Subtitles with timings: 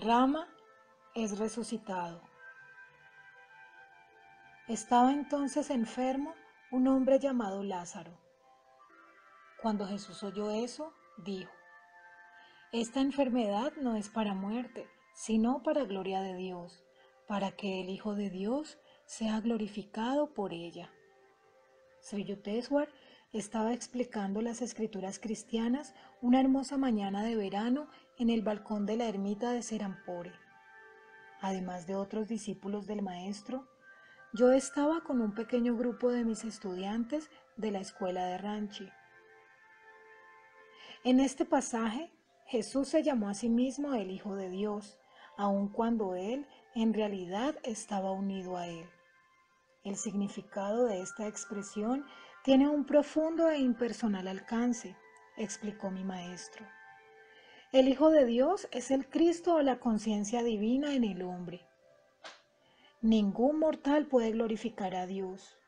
[0.00, 0.46] Rama
[1.16, 2.22] es resucitado.
[4.68, 6.36] Estaba entonces enfermo
[6.70, 8.12] un hombre llamado Lázaro.
[9.60, 11.50] Cuando Jesús oyó eso, dijo,
[12.70, 16.84] Esta enfermedad no es para muerte, sino para gloria de Dios,
[17.26, 20.92] para que el Hijo de Dios sea glorificado por ella.
[22.02, 22.88] Sri Yukteswar
[23.32, 25.92] estaba explicando las escrituras cristianas
[26.22, 27.88] una hermosa mañana de verano
[28.18, 30.32] en el balcón de la ermita de Serampore.
[31.40, 33.68] Además de otros discípulos del maestro,
[34.32, 38.88] yo estaba con un pequeño grupo de mis estudiantes de la escuela de Ranchi.
[41.04, 42.10] En este pasaje,
[42.46, 44.98] Jesús se llamó a sí mismo el Hijo de Dios,
[45.36, 48.86] aun cuando Él en realidad estaba unido a Él.
[49.84, 52.04] El significado de esta expresión
[52.42, 54.96] tiene un profundo e impersonal alcance,
[55.36, 56.66] explicó mi maestro.
[57.70, 61.60] El Hijo de Dios es el Cristo o la conciencia divina en el hombre.
[63.02, 65.58] Ningún mortal puede glorificar a Dios.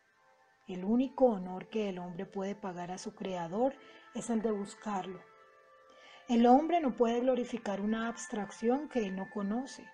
[0.67, 3.75] El único honor que el hombre puede pagar a su Creador
[4.15, 5.21] es el de buscarlo.
[6.27, 9.85] El hombre no puede glorificar una abstracción que él no conoce.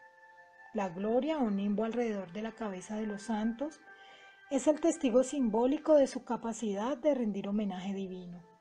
[0.75, 3.81] La gloria o nimbo alrededor de la cabeza de los santos
[4.53, 8.56] es el testigo simbólico de su capacidad de rendir homenaje divino.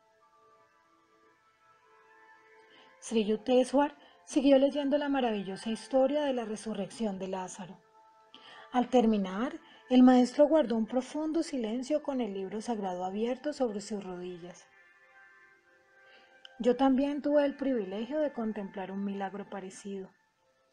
[3.05, 7.77] Sri Yukteswar siguió leyendo la maravillosa historia de la resurrección de Lázaro.
[8.71, 9.59] Al terminar,
[9.91, 14.65] el maestro guardó un profundo silencio con el libro sagrado abierto sobre sus rodillas.
[16.57, 20.09] Yo también tuve el privilegio de contemplar un milagro parecido.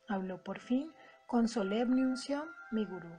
[0.09, 0.91] Habló por fin
[1.27, 3.13] con solemne unción mi gurú.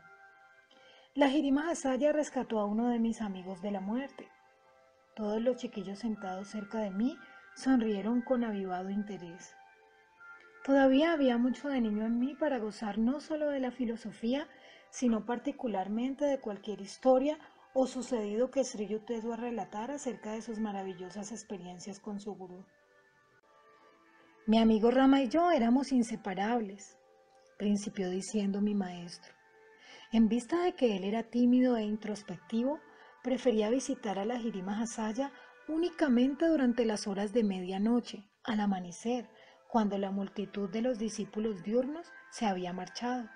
[1.13, 4.27] La Jirima Hasaya rescató a uno de mis amigos de la muerte.
[5.15, 7.15] Todos los chiquillos sentados cerca de mí
[7.55, 9.55] sonrieron con avivado interés.
[10.63, 14.47] Todavía había mucho de niño en mí para gozar no solo de la filosofía,
[14.89, 17.37] sino particularmente de cualquier historia
[17.73, 22.65] o sucedido que Sri Yukteswar relatar acerca de sus maravillosas experiencias con su gurú.
[24.45, 26.97] Mi amigo Rama y yo éramos inseparables,
[27.57, 29.33] principió diciendo mi maestro.
[30.11, 32.79] En vista de que él era tímido e introspectivo,
[33.23, 35.31] prefería visitar a la Jirima Hasaya
[35.67, 39.29] únicamente durante las horas de medianoche, al amanecer,
[39.69, 43.29] cuando la multitud de los discípulos diurnos se había marchado.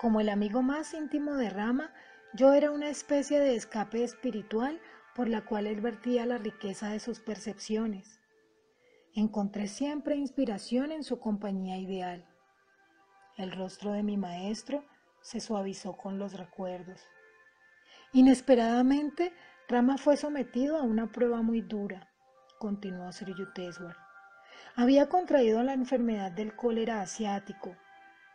[0.00, 1.92] Como el amigo más íntimo de Rama,
[2.32, 4.80] yo era una especie de escape espiritual
[5.14, 8.20] por la cual él vertía la riqueza de sus percepciones.
[9.14, 12.26] Encontré siempre inspiración en su compañía ideal.
[13.36, 14.84] El rostro de mi maestro
[15.20, 17.02] se suavizó con los recuerdos.
[18.12, 19.32] Inesperadamente
[19.70, 22.08] Rama fue sometido a una prueba muy dura,
[22.58, 23.96] continuó Sri Yukteswar.
[24.74, 27.76] Había contraído la enfermedad del cólera asiático.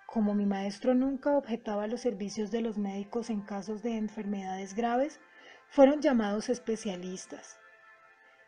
[0.06, 5.20] Como mi maestro nunca objetaba los servicios de los médicos en casos de enfermedades graves,
[5.68, 7.58] fueron llamados especialistas.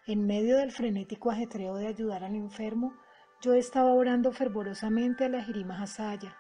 [0.06, 2.94] En medio del frenético ajetreo de ayudar al enfermo,
[3.42, 6.38] yo estaba orando fervorosamente a la Jirima Hasaya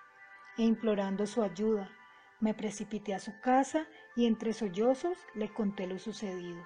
[0.57, 1.91] e implorando su ayuda,
[2.39, 6.63] me precipité a su casa y entre sollozos le conté lo sucedido.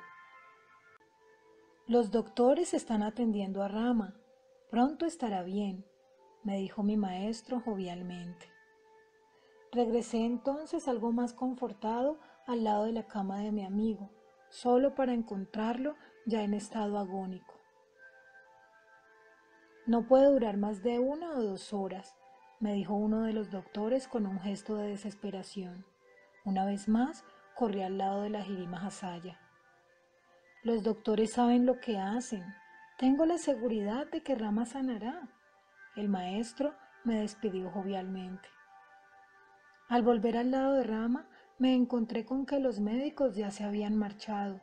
[1.87, 4.15] Los doctores están atendiendo a Rama.
[4.69, 5.85] Pronto estará bien,
[6.43, 8.47] me dijo mi maestro jovialmente.
[9.71, 14.09] Regresé entonces algo más confortado al lado de la cama de mi amigo,
[14.49, 15.95] solo para encontrarlo
[16.25, 17.53] ya en estado agónico.
[19.85, 22.15] No puede durar más de una o dos horas,
[22.61, 25.83] me dijo uno de los doctores con un gesto de desesperación.
[26.45, 29.39] Una vez más, corrí al lado de la Jirima Hasaya.
[30.63, 32.45] Los doctores saben lo que hacen.
[32.99, 35.27] Tengo la seguridad de que Rama sanará.
[35.95, 38.47] El maestro me despidió jovialmente.
[39.89, 41.27] Al volver al lado de Rama,
[41.57, 44.61] me encontré con que los médicos ya se habían marchado.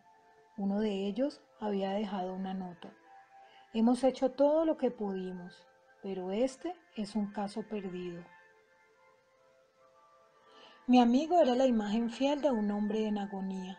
[0.56, 2.92] Uno de ellos había dejado una nota.
[3.74, 5.67] Hemos hecho todo lo que pudimos
[6.08, 8.24] pero este es un caso perdido.
[10.86, 13.78] Mi amigo era la imagen fiel de un hombre en agonía.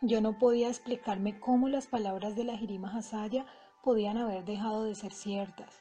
[0.00, 3.46] Yo no podía explicarme cómo las palabras de la Jirima Hasaya
[3.82, 5.80] podían haber dejado de ser ciertas.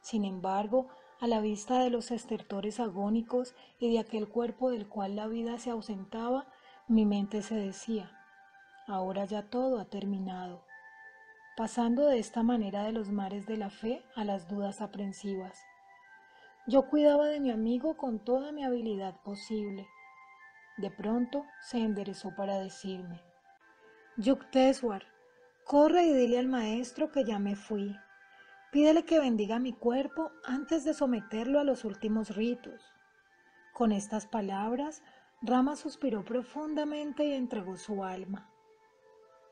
[0.00, 0.88] Sin embargo,
[1.20, 5.58] a la vista de los estertores agónicos y de aquel cuerpo del cual la vida
[5.58, 6.46] se ausentaba,
[6.88, 8.10] mi mente se decía,
[8.86, 10.63] ahora ya todo ha terminado
[11.56, 15.58] pasando de esta manera de los mares de la fe a las dudas aprensivas.
[16.66, 19.86] Yo cuidaba de mi amigo con toda mi habilidad posible.
[20.78, 23.20] De pronto se enderezó para decirme,
[24.16, 25.04] Yukteswar,
[25.64, 27.96] corre y dile al maestro que ya me fui.
[28.72, 32.82] Pídele que bendiga mi cuerpo antes de someterlo a los últimos ritos.
[33.72, 35.02] Con estas palabras,
[35.42, 38.50] Rama suspiró profundamente y entregó su alma.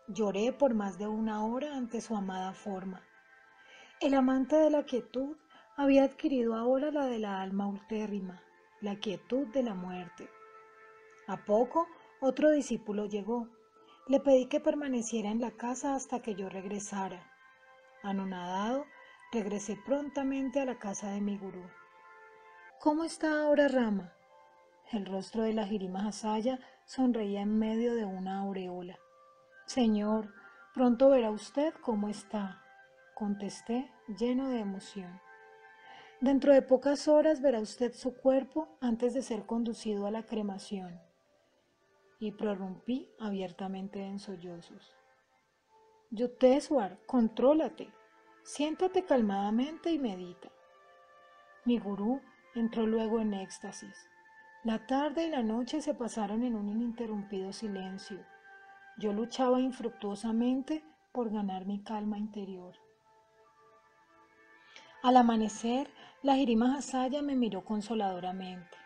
[0.08, 3.02] Lloré por más de una hora ante su amada forma.
[4.00, 5.36] El amante de la quietud
[5.76, 8.42] había adquirido ahora la de la alma ultérrima,
[8.80, 10.28] la quietud de la muerte.
[11.28, 11.86] A poco
[12.20, 13.48] otro discípulo llegó.
[14.08, 17.32] Le pedí que permaneciera en la casa hasta que yo regresara.
[18.02, 18.84] Anonadado,
[19.32, 21.62] regresé prontamente a la casa de mi gurú.
[22.80, 24.12] ¿Cómo está ahora Rama?
[24.90, 28.98] El rostro de la Jirima Hasaya sonreía en medio de una aureola.
[29.66, 30.32] Señor,
[30.74, 32.62] pronto verá usted cómo está,
[33.14, 35.20] contesté lleno de emoción.
[36.20, 41.00] Dentro de pocas horas verá usted su cuerpo antes de ser conducido a la cremación.
[42.20, 44.94] Y prorrumpí abiertamente en sollozos.
[46.10, 47.92] Yuteswar, contrólate,
[48.44, 50.52] siéntate calmadamente y medita.
[51.64, 52.20] Mi gurú
[52.54, 54.08] entró luego en éxtasis.
[54.62, 58.24] La tarde y la noche se pasaron en un ininterrumpido silencio.
[58.98, 62.74] Yo luchaba infructuosamente por ganar mi calma interior.
[65.02, 65.90] Al amanecer,
[66.22, 68.76] la Jirima Hasaya me miró consoladoramente.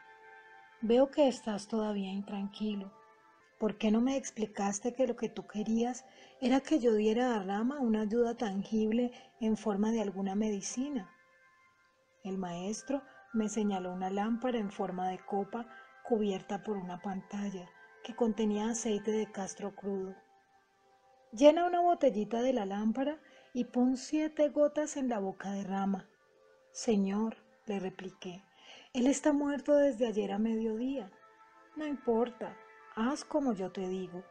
[0.81, 2.93] Veo que estás todavía intranquilo.
[3.59, 6.05] ¿Por qué no me explicaste que lo que tú querías
[6.41, 11.11] era que yo diera a Rama una ayuda tangible en forma de alguna medicina?
[12.23, 15.67] El maestro me señaló una lámpara en forma de copa
[16.05, 17.69] cubierta por una pantalla
[18.07, 20.15] que contenía aceite de castro crudo.
[21.33, 23.19] Llena una botellita de la lámpara
[23.53, 26.09] y pon siete gotas en la boca de Rama.
[26.71, 27.37] Señor,
[27.67, 28.45] le repliqué,
[28.93, 31.11] él está muerto desde ayer a mediodía.
[31.75, 32.57] No importa,
[32.95, 34.23] haz como yo te digo.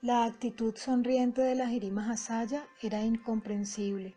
[0.00, 4.16] La actitud sonriente de la Jirima Hasaya era incomprensible.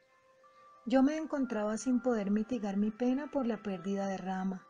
[0.85, 4.66] Yo me encontraba sin poder mitigar mi pena por la pérdida de Rama.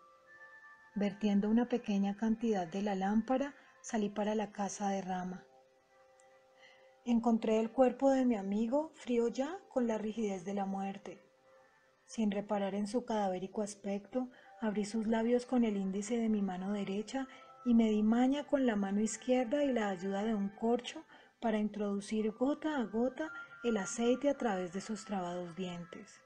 [0.98, 5.46] Vertiendo una pequeña cantidad de la lámpara, salí para la casa de Rama.
[7.06, 11.22] Encontré el cuerpo de mi amigo frío ya con la rigidez de la muerte.
[12.08, 16.74] Sin reparar en su cadavérico aspecto, abrí sus labios con el índice de mi mano
[16.74, 17.28] derecha
[17.64, 21.04] y me di maña con la mano izquierda y la ayuda de un corcho
[21.40, 23.32] para introducir gota a gota
[23.64, 26.24] el aceite a través de sus trabados dientes.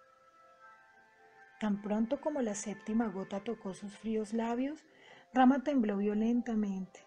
[1.61, 4.83] Tan pronto como la séptima gota tocó sus fríos labios,
[5.31, 7.05] Rama tembló violentamente.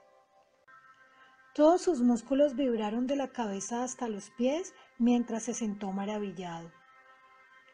[1.56, 6.70] Todos sus músculos vibraron de la cabeza hasta los pies mientras se sentó maravillado.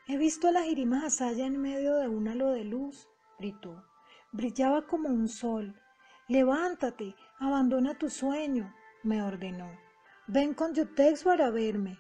[0.09, 3.85] He visto a la Jirima Hasaya en medio de un halo de luz, gritó.
[4.33, 5.79] Brillaba como un sol.
[6.29, 9.71] Levántate, abandona tu sueño, me ordenó.
[10.29, 11.99] Ven con Yutexwar a verme.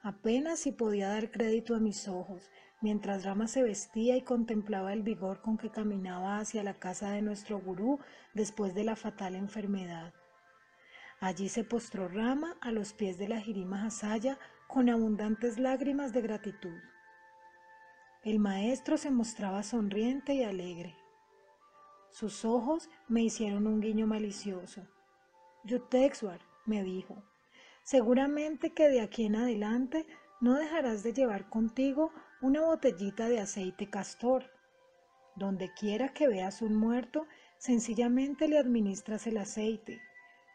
[0.00, 2.48] Apenas si podía dar crédito a mis ojos
[2.80, 7.22] mientras Rama se vestía y contemplaba el vigor con que caminaba hacia la casa de
[7.22, 7.98] nuestro gurú
[8.34, 10.12] después de la fatal enfermedad.
[11.20, 16.20] Allí se postró Rama a los pies de la Jirima Hasaya con abundantes lágrimas de
[16.20, 16.78] gratitud.
[18.22, 20.96] El maestro se mostraba sonriente y alegre.
[22.10, 24.86] Sus ojos me hicieron un guiño malicioso.
[25.64, 27.22] Yutexwar, me dijo,
[27.82, 30.06] seguramente que de aquí en adelante
[30.40, 34.50] no dejarás de llevar contigo una botellita de aceite castor.
[35.34, 37.26] Donde quiera que veas un muerto,
[37.58, 40.00] sencillamente le administras el aceite,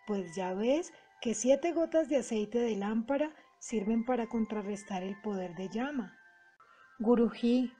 [0.08, 0.91] pues ya ves
[1.22, 6.17] que siete gotas de aceite de lámpara sirven para contrarrestar el poder de llama.
[7.00, 7.72] Guruji,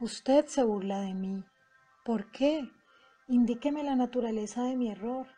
[0.00, 1.44] usted se burla de mí.
[2.04, 2.68] ¿Por qué?
[3.28, 5.28] Indíqueme la naturaleza de mi error.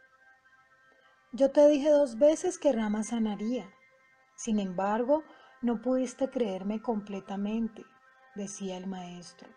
[1.33, 3.71] Yo te dije dos veces que Rama sanaría.
[4.37, 5.25] Sin embargo,
[5.61, 7.85] no pudiste creerme completamente,
[8.35, 9.49] decía el maestro.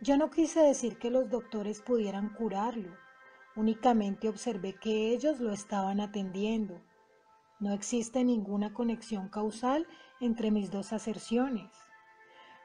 [0.00, 2.96] Yo no quise decir que los doctores pudieran curarlo,
[3.54, 6.82] únicamente observé que ellos lo estaban atendiendo.
[7.58, 9.86] No existe ninguna conexión causal
[10.20, 11.70] entre mis dos aserciones.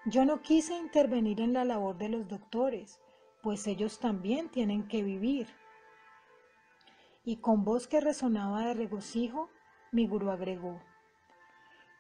[0.06, 3.00] Yo no quise intervenir en la labor de los doctores,
[3.42, 5.48] pues ellos también tienen que vivir.
[7.24, 9.50] Y con voz que resonaba de regocijo,
[9.92, 10.82] mi gurú agregó,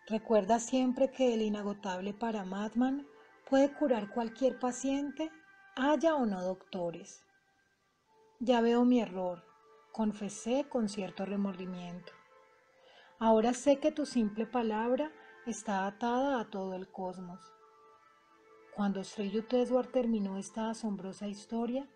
[0.08, 3.08] Recuerda siempre que el inagotable Paramatman
[3.52, 5.30] puede curar cualquier paciente,
[5.76, 7.26] haya o no doctores.
[8.40, 9.44] Ya veo mi error,
[9.92, 12.14] confesé con cierto remordimiento.
[13.20, 15.12] Ahora sé que tu simple palabra
[15.46, 17.42] está atada a todo el cosmos.
[18.74, 21.90] Cuando Sri Yukteswar terminó esta asombrosa historia,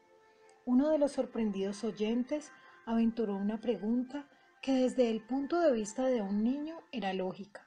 [0.65, 2.51] uno de los sorprendidos oyentes
[2.85, 4.27] aventuró una pregunta
[4.61, 7.65] que desde el punto de vista de un niño era lógica.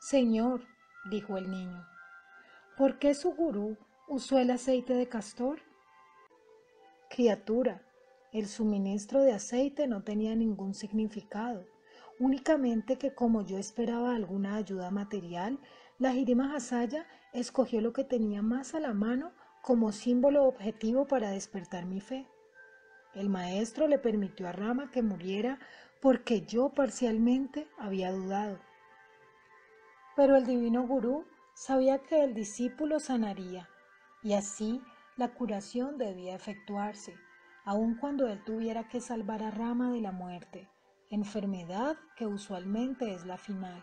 [0.00, 0.62] Señor,
[1.10, 1.97] dijo el niño.
[2.78, 5.58] ¿Por qué su gurú usó el aceite de castor?
[7.10, 7.82] Criatura,
[8.32, 11.66] el suministro de aceite no tenía ningún significado,
[12.20, 15.58] únicamente que como yo esperaba alguna ayuda material,
[15.98, 21.32] la Jirima Hasaya escogió lo que tenía más a la mano como símbolo objetivo para
[21.32, 22.28] despertar mi fe.
[23.12, 25.58] El maestro le permitió a Rama que muriera
[26.00, 28.60] porque yo parcialmente había dudado.
[30.14, 31.24] Pero el divino gurú
[31.58, 33.68] sabía que el discípulo sanaría
[34.22, 34.80] y así
[35.16, 37.16] la curación debía efectuarse,
[37.64, 40.70] aun cuando él tuviera que salvar a Rama de la muerte,
[41.10, 43.82] enfermedad que usualmente es la final.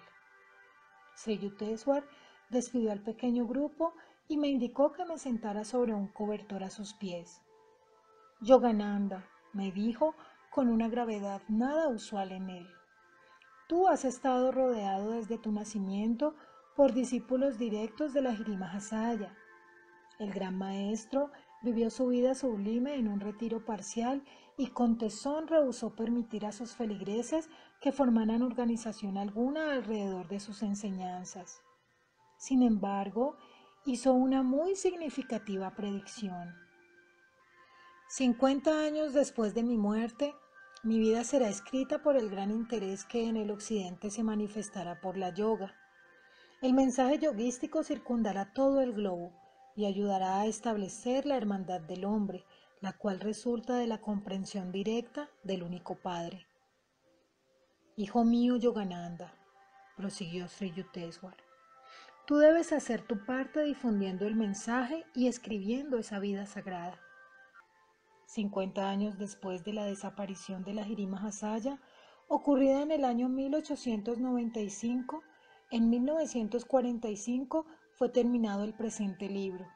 [1.16, 2.08] Sri Yukteswar
[2.50, 3.94] despidió al pequeño grupo
[4.30, 7.42] y me indicó que me sentara sobre un cobertor a sus pies.
[8.40, 10.16] Yogananda, me dijo
[10.50, 12.68] con una gravedad nada usual en él.
[13.68, 16.36] Tú has estado rodeado desde tu nacimiento
[16.76, 18.38] por discípulos directos de la
[18.72, 19.36] Hasaya.
[20.20, 24.24] El gran maestro vivió su vida sublime en un retiro parcial
[24.58, 27.50] y con tesón rehusó permitir a sus feligreses
[27.82, 31.62] que formaran organización alguna alrededor de sus enseñanzas.
[32.38, 33.38] Sin embargo,
[33.86, 36.56] hizo una muy significativa predicción.
[38.10, 40.34] Cincuenta años después de mi muerte,
[40.84, 45.18] mi vida será escrita por el gran interés que en el occidente se manifestará por
[45.18, 45.74] la yoga.
[46.66, 49.32] El mensaje yoguístico circundará todo el globo
[49.76, 52.44] y ayudará a establecer la hermandad del hombre,
[52.82, 56.48] la cual resulta de la comprensión directa del único Padre.
[57.98, 59.32] Hijo mío Yogananda,
[59.96, 61.38] prosiguió Sri Yukteswar,
[62.26, 67.00] tú debes hacer tu parte difundiendo el mensaje y escribiendo esa vida sagrada.
[68.26, 71.80] 50 años después de la desaparición de la Jirima Hasaya,
[72.28, 75.22] ocurrida en el año 1895,
[75.76, 77.66] en 1945
[77.98, 79.68] fue terminado el presente libro.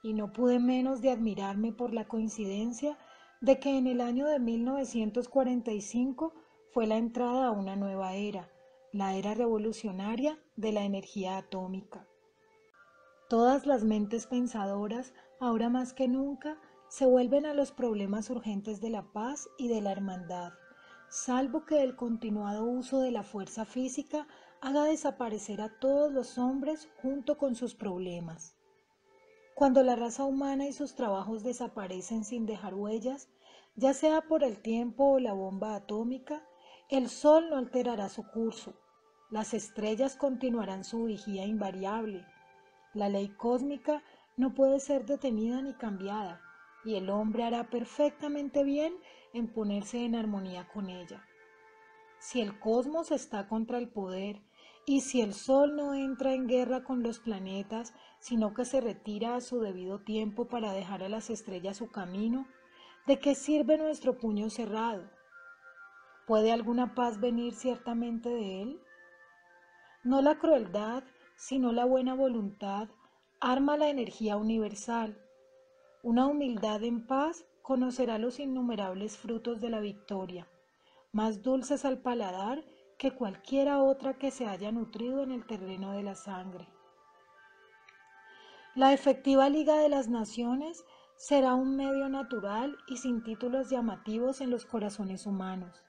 [0.00, 2.96] Y no pude menos de admirarme por la coincidencia
[3.40, 6.34] de que en el año de 1945
[6.70, 8.48] fue la entrada a una nueva era,
[8.92, 12.06] la era revolucionaria de la energía atómica.
[13.28, 18.90] Todas las mentes pensadoras, ahora más que nunca, se vuelven a los problemas urgentes de
[18.90, 20.52] la paz y de la hermandad,
[21.08, 24.28] salvo que el continuado uso de la fuerza física
[24.62, 28.54] haga desaparecer a todos los hombres junto con sus problemas.
[29.56, 33.28] Cuando la raza humana y sus trabajos desaparecen sin dejar huellas,
[33.74, 36.46] ya sea por el tiempo o la bomba atómica,
[36.88, 38.74] el sol no alterará su curso,
[39.30, 42.24] las estrellas continuarán su vigía invariable,
[42.94, 44.04] la ley cósmica
[44.36, 46.40] no puede ser detenida ni cambiada,
[46.84, 48.94] y el hombre hará perfectamente bien
[49.32, 51.26] en ponerse en armonía con ella.
[52.22, 54.40] Si el cosmos está contra el poder
[54.86, 59.36] y si el Sol no entra en guerra con los planetas, sino que se retira
[59.36, 62.46] a su debido tiempo para dejar a las estrellas su camino,
[63.06, 65.10] ¿de qué sirve nuestro puño cerrado?
[66.26, 68.80] ¿Puede alguna paz venir ciertamente de él?
[70.04, 71.04] No la crueldad,
[71.36, 72.88] sino la buena voluntad
[73.40, 75.18] arma la energía universal
[76.04, 80.48] una humildad en paz conocerá los innumerables frutos de la victoria,
[81.12, 82.64] más dulces al paladar
[83.02, 86.68] que cualquiera otra que se haya nutrido en el terreno de la sangre.
[88.76, 90.84] La efectiva Liga de las Naciones
[91.16, 95.82] será un medio natural y sin títulos llamativos en los corazones humanos.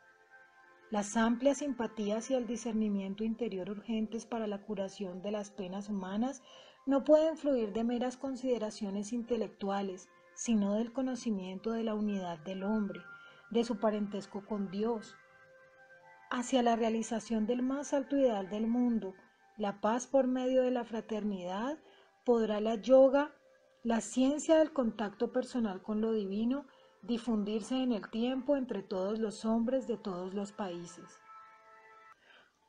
[0.89, 6.41] Las amplias simpatías y el discernimiento interior urgentes para la curación de las penas humanas
[6.87, 13.01] no pueden fluir de meras consideraciones intelectuales, sino del conocimiento de la unidad del hombre,
[13.51, 15.15] de su parentesco con Dios,
[16.33, 19.13] hacia la realización del más alto ideal del mundo,
[19.55, 21.77] la paz por medio de la fraternidad,
[22.25, 23.35] podrá la yoga,
[23.83, 26.65] la ciencia del contacto personal con lo divino,
[27.03, 31.21] difundirse en el tiempo entre todos los hombres de todos los países.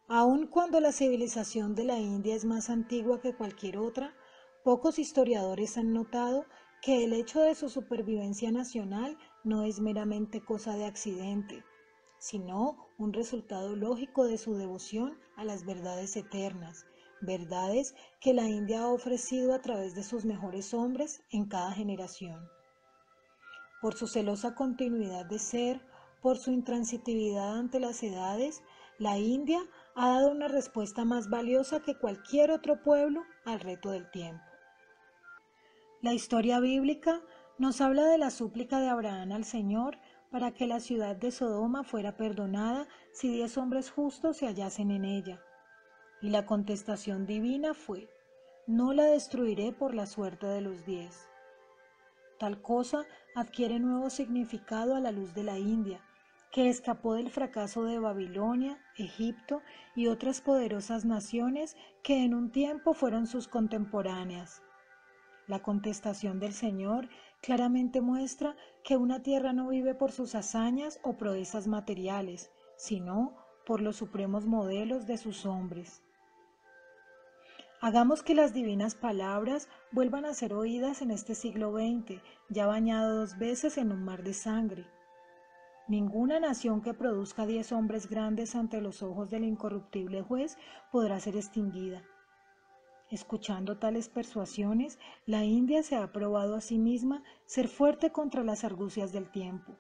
[0.09, 4.15] Aun cuando la civilización de la India es más antigua que cualquier otra,
[4.63, 6.45] pocos historiadores han notado
[6.83, 11.65] que el hecho de su supervivencia nacional no es meramente cosa de accidente,
[12.19, 16.87] sino un resultado lógico de su devoción a las verdades eternas,
[17.21, 22.49] verdades que la India ha ofrecido a través de sus mejores hombres en cada generación.
[23.81, 25.81] Por su celosa continuidad de ser,
[26.23, 28.63] por su intransitividad ante las edades,
[28.99, 29.61] la India
[29.97, 34.45] ha dado una respuesta más valiosa que cualquier otro pueblo al reto del tiempo.
[36.01, 37.21] La historia bíblica
[37.59, 39.99] nos habla de la súplica de Abraham al Señor
[40.35, 45.05] para que la ciudad de Sodoma fuera perdonada si diez hombres justos se hallasen en
[45.05, 45.41] ella.
[46.21, 48.11] y la contestación divina fue,
[48.67, 51.29] no la destruiré por la suerte de los diez.
[52.41, 56.01] Tal cosa adquiere nuevo significado a la luz de la India,
[56.51, 59.63] que escapó del fracaso de Babilonia, Egipto
[59.95, 64.65] y otras poderosas naciones que en un tiempo fueron sus contemporáneas.
[65.47, 67.09] La contestación del Señor
[67.45, 73.37] claramente muestra que una tierra no vive por sus hazañas o proezas materiales, sino
[73.67, 76.03] por los supremos modelos de sus hombres.
[77.83, 83.15] Hagamos que las divinas palabras vuelvan a ser oídas en este siglo XX, ya bañado
[83.15, 84.87] dos veces en un mar de sangre.
[85.87, 90.57] Ninguna nación que produzca diez hombres grandes ante los ojos del incorruptible juez
[90.91, 92.03] podrá ser extinguida.
[93.15, 98.65] Escuchando tales persuasiones, la India se ha probado a sí misma ser fuerte contra las
[98.65, 99.79] argucias del tiempo.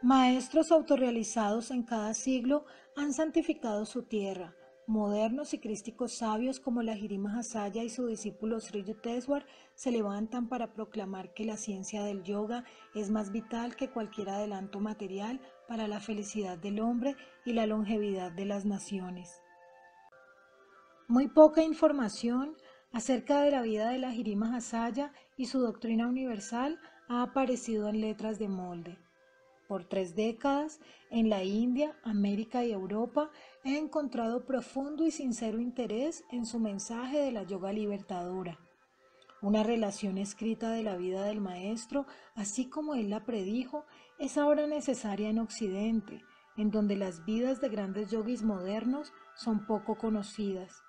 [0.00, 2.64] Maestros autorrealizados en cada siglo
[2.94, 4.54] han santificado su tierra,
[4.86, 10.48] Modernos y crísticos sabios como la Jirima Hasaya y su discípulo Sri Yukteswar se levantan
[10.48, 12.64] para proclamar que la ciencia del yoga
[12.94, 17.16] es más vital que cualquier adelanto material para la felicidad del hombre
[17.46, 19.40] y la longevidad de las naciones.
[21.06, 22.56] Muy poca información
[22.90, 28.00] acerca de la vida de la Jirima Hasaya y su doctrina universal ha aparecido en
[28.00, 28.98] letras de molde.
[29.68, 30.80] Por tres décadas,
[31.10, 33.30] en la India, América y Europa,
[33.64, 38.58] he encontrado profundo y sincero interés en su mensaje de la yoga libertadora.
[39.42, 43.84] Una relación escrita de la vida del maestro, así como él la predijo,
[44.18, 46.22] es ahora necesaria en Occidente,
[46.56, 50.83] en donde las vidas de grandes yogis modernos son poco conocidas.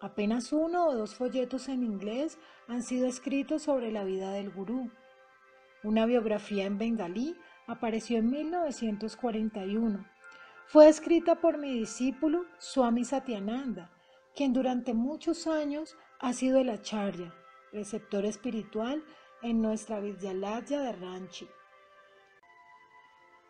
[0.00, 2.38] Apenas uno o dos folletos en inglés
[2.68, 4.90] han sido escritos sobre la vida del gurú.
[5.82, 7.36] Una biografía en bengalí
[7.66, 10.06] apareció en 1941.
[10.66, 13.90] Fue escrita por mi discípulo Swami Satyananda,
[14.36, 17.34] quien durante muchos años ha sido el acharya,
[17.72, 19.02] receptor espiritual
[19.42, 21.48] en nuestra Vidyalaya de Ranchi.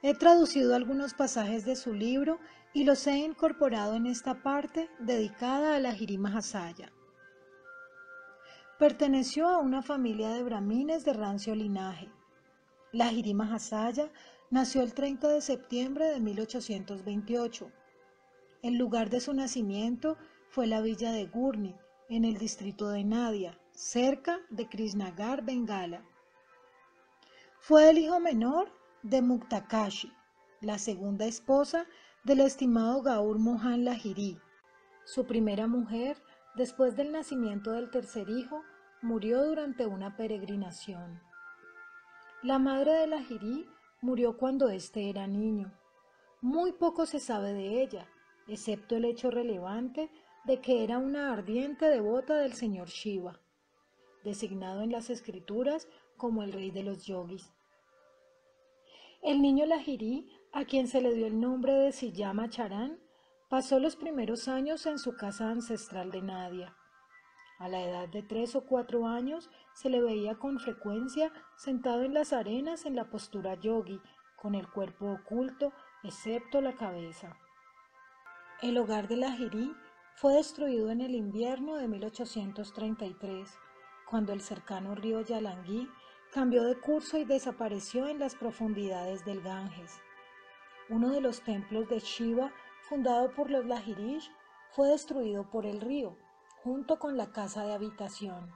[0.01, 2.39] He traducido algunos pasajes de su libro
[2.73, 6.93] y los he incorporado en esta parte dedicada a la Jirima Hasaya.
[8.79, 12.09] Perteneció a una familia de brahmines de rancio linaje.
[12.93, 14.13] La Jirima Hasaya
[14.51, 17.73] nació el 30 de septiembre de 1828.
[18.63, 20.17] El lugar de su nacimiento
[20.49, 21.75] fue la villa de Gurni,
[22.09, 26.05] en el distrito de Nadia, cerca de Krishnagar, Bengala.
[27.59, 30.13] Fue el hijo menor de Muktakashi,
[30.61, 31.87] la segunda esposa
[32.25, 34.41] del estimado Gaur Mohan Lahiri.
[35.05, 36.21] Su primera mujer,
[36.57, 38.63] después del nacimiento del tercer hijo,
[39.01, 41.23] murió durante una peregrinación.
[42.43, 43.69] La madre de Lahiri
[44.01, 45.73] murió cuando éste era niño.
[46.41, 48.09] Muy poco se sabe de ella,
[48.49, 50.11] excepto el hecho relevante
[50.45, 53.41] de que era una ardiente devota del señor Shiva,
[54.25, 57.53] designado en las escrituras como el rey de los yogis.
[59.23, 63.01] El niño Lahiri, a quien se le dio el nombre de Siyama Charan,
[63.49, 66.77] pasó los primeros años en su casa ancestral de Nadia.
[67.59, 72.15] A la edad de tres o cuatro años se le veía con frecuencia sentado en
[72.15, 74.01] las arenas en la postura yogi,
[74.37, 75.73] con el cuerpo oculto,
[76.05, 77.37] excepto la cabeza.
[78.63, 79.75] El hogar de la Jirí
[80.15, 83.59] fue destruido en el invierno de 1833,
[84.09, 85.89] cuando el cercano río Yalangui
[86.39, 89.99] cambió de curso y desapareció en las profundidades del Ganges.
[90.89, 94.31] Uno de los templos de Shiva, fundado por los Lahirish,
[94.71, 96.17] fue destruido por el río
[96.63, 98.53] junto con la casa de habitación.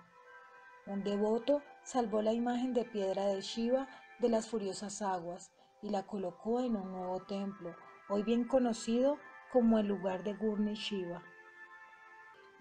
[0.87, 3.89] Un devoto salvó la imagen de piedra de Shiva
[4.21, 5.51] de las furiosas aguas
[5.83, 7.75] y la colocó en un nuevo templo,
[8.09, 9.19] hoy bien conocido
[9.51, 11.25] como el lugar de Gurni Shiva.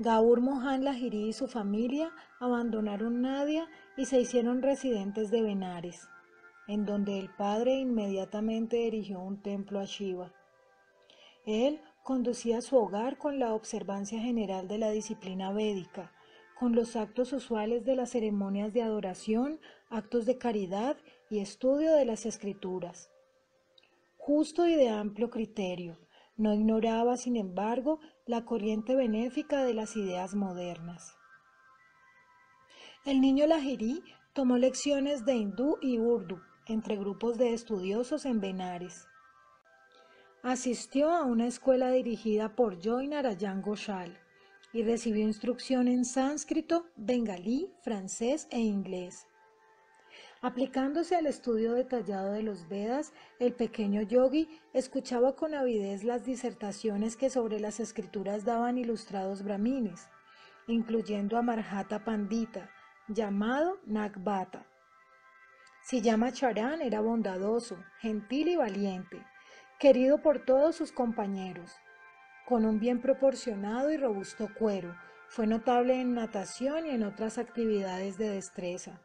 [0.01, 6.09] Gaur Mohan Lahiri y su familia abandonaron Nadia y se hicieron residentes de Benares,
[6.67, 10.33] en donde el padre inmediatamente erigió un templo a Shiva.
[11.45, 16.11] Él conducía su hogar con la observancia general de la disciplina védica,
[16.59, 19.59] con los actos usuales de las ceremonias de adoración,
[19.91, 20.97] actos de caridad
[21.29, 23.11] y estudio de las escrituras.
[24.17, 25.99] Justo y de amplio criterio,
[26.37, 31.15] no ignoraba, sin embargo, la corriente benéfica de las ideas modernas.
[33.05, 39.07] El niño Lajirí tomó lecciones de hindú y urdu entre grupos de estudiosos en Benares.
[40.43, 43.63] Asistió a una escuela dirigida por Joy Narayan
[44.73, 49.27] y recibió instrucción en sánscrito, bengalí, francés e inglés.
[50.43, 57.15] Aplicándose al estudio detallado de los Vedas, el pequeño yogi escuchaba con avidez las disertaciones
[57.15, 60.09] que sobre las escrituras daban ilustrados brahmines,
[60.65, 62.71] incluyendo a Marhata Pandita,
[63.07, 64.65] llamado Nagbata.
[65.91, 69.23] llama Charan era bondadoso, gentil y valiente,
[69.79, 71.71] querido por todos sus compañeros.
[72.47, 74.95] Con un bien proporcionado y robusto cuero,
[75.27, 79.03] fue notable en natación y en otras actividades de destreza.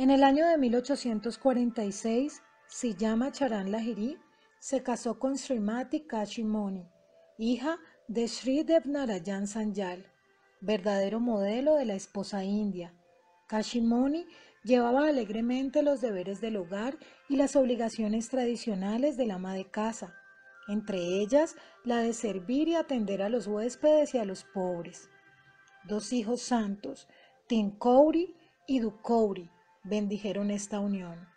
[0.00, 4.16] En el año de 1846, Siyama Charan Lahiri
[4.58, 6.88] se casó con Srimati Kashimoni,
[7.36, 10.10] hija de Sri Devnarayan Sanyal,
[10.62, 12.94] verdadero modelo de la esposa india.
[13.46, 14.24] Kashimoni
[14.64, 16.96] llevaba alegremente los deberes del hogar
[17.28, 20.14] y las obligaciones tradicionales del ama de casa,
[20.68, 25.10] entre ellas la de servir y atender a los huéspedes y a los pobres.
[25.84, 27.06] Dos hijos santos,
[27.48, 28.34] Tinkouri
[28.66, 29.50] y Dukouri,
[29.82, 31.28] bendijeron esta unión.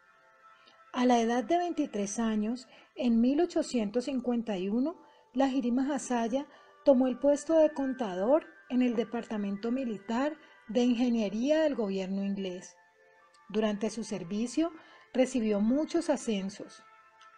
[0.92, 4.96] A la edad de 23 años, en 1851,
[5.34, 6.46] la Jirima Hasaya
[6.86, 12.76] tomó el puesto de contador en el Departamento Militar de Ingeniería del gobierno inglés.
[13.50, 14.72] Durante su servicio
[15.14, 16.84] recibió muchos ascensos.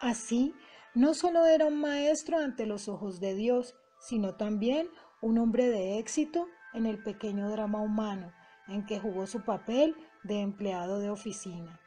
[0.00, 0.54] Así,
[0.94, 4.88] no solo era un maestro ante los ojos de Dios, sino también
[5.20, 8.32] un hombre de éxito en el pequeño drama humano,
[8.68, 11.80] en que jugó su papel de empleado de oficina.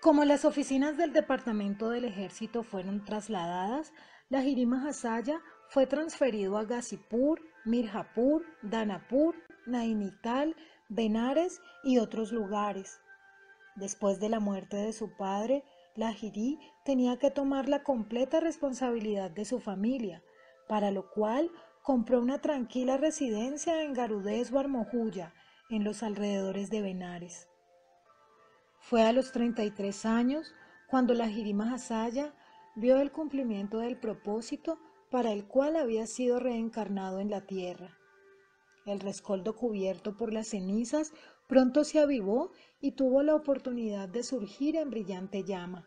[0.00, 3.92] Como las oficinas del Departamento del Ejército fueron trasladadas,
[4.28, 9.36] la Jirima Hasaya fue transferido a Gazipur, Mirjapur, Danapur,
[9.66, 10.56] Nainital,
[10.88, 13.00] Benares y otros lugares.
[13.76, 19.30] Después de la muerte de su padre, la Jiri tenía que tomar la completa responsabilidad
[19.30, 20.22] de su familia,
[20.68, 21.50] para lo cual
[21.82, 25.32] compró una tranquila residencia en Garudés o Armojuya,
[25.72, 27.48] en los alrededores de Benares.
[28.78, 30.54] Fue a los 33 años
[30.86, 32.34] cuando la Jirima Hasaya
[32.76, 34.78] vio el cumplimiento del propósito
[35.10, 37.96] para el cual había sido reencarnado en la tierra.
[38.84, 41.14] El rescoldo cubierto por las cenizas
[41.46, 45.86] pronto se avivó y tuvo la oportunidad de surgir en brillante llama.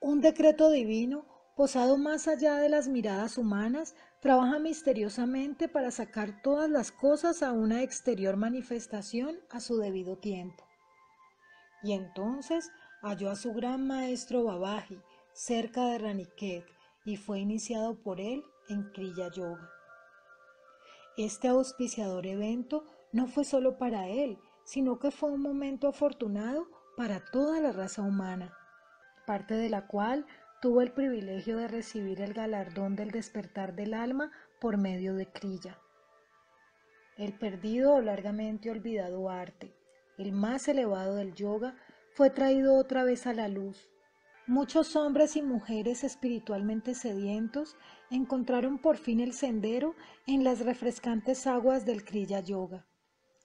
[0.00, 3.94] Un decreto divino posado más allá de las miradas humanas,
[4.26, 10.64] trabaja misteriosamente para sacar todas las cosas a una exterior manifestación a su debido tiempo.
[11.84, 15.00] Y entonces halló a su gran maestro Babaji
[15.32, 16.66] cerca de Raniket
[17.04, 19.70] y fue iniciado por él en Kriya Yoga.
[21.16, 27.24] Este auspiciador evento no fue solo para él, sino que fue un momento afortunado para
[27.26, 28.52] toda la raza humana,
[29.24, 30.26] parte de la cual
[30.60, 35.78] tuvo el privilegio de recibir el galardón del despertar del alma por medio de Kriya.
[37.16, 39.74] El perdido o largamente olvidado arte,
[40.18, 41.76] el más elevado del yoga,
[42.12, 43.90] fue traído otra vez a la luz.
[44.46, 47.76] Muchos hombres y mujeres espiritualmente sedientos
[48.10, 49.94] encontraron por fin el sendero
[50.26, 52.86] en las refrescantes aguas del Kriya Yoga.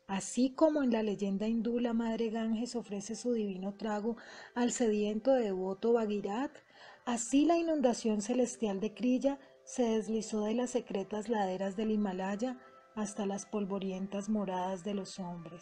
[0.08, 4.17] Así como en la leyenda hindú la Madre Ganges ofrece su divino trago
[4.54, 6.52] al sediento devoto Bhagirat,
[7.12, 12.58] Así la inundación celestial de Krilla se deslizó de las secretas laderas del Himalaya
[12.95, 15.62] hasta las polvorientas moradas de los hombres.